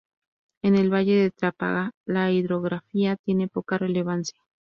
En 0.63 0.73
el 0.73 0.91
Valle 0.91 1.13
de 1.17 1.29
Trápaga 1.29 1.91
la 2.07 2.31
hidrografía 2.31 3.17
tiene 3.17 3.47
poca 3.47 3.77
relevancia. 3.77 4.41